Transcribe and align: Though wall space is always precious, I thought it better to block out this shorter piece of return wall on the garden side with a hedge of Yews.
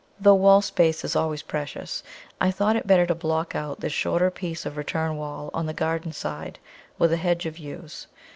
Though 0.19 0.33
wall 0.33 0.63
space 0.63 1.05
is 1.05 1.15
always 1.15 1.43
precious, 1.43 2.01
I 2.41 2.49
thought 2.49 2.75
it 2.75 2.87
better 2.87 3.05
to 3.05 3.13
block 3.13 3.53
out 3.53 3.81
this 3.81 3.93
shorter 3.93 4.31
piece 4.31 4.65
of 4.65 4.75
return 4.75 5.15
wall 5.15 5.51
on 5.53 5.67
the 5.67 5.75
garden 5.75 6.11
side 6.11 6.57
with 6.97 7.13
a 7.13 7.17
hedge 7.17 7.45
of 7.45 7.59
Yews. 7.59 8.07